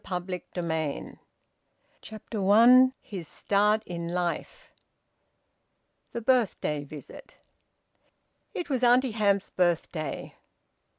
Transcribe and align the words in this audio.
VOLUME 0.03 0.41
FOUR, 0.55 1.19
CHAPTER 2.01 2.41
ONE. 2.41 2.85
BOOK 2.87 2.93
FOUR 2.93 2.97
HIS 3.03 3.27
START 3.27 3.83
IN 3.85 4.07
LIFE. 4.11 4.71
THE 6.11 6.21
BIRTHDAY 6.21 6.85
VISIT. 6.85 7.35
It 8.55 8.67
was 8.67 8.81
Auntie 8.83 9.11
Hamps's 9.11 9.51
birthday. 9.51 10.33